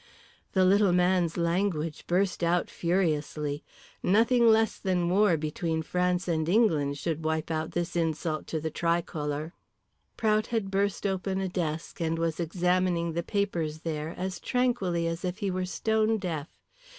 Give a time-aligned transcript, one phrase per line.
[0.53, 3.63] The little man's language burst out furiously.
[4.01, 8.71] Nothing less than war between France and England should wipe out this insult to the
[8.71, 9.53] tricolour.
[10.17, 15.23] Prout had burst open a desk and was examining the papers there as tranquilly as
[15.23, 16.47] if he were stone deaf.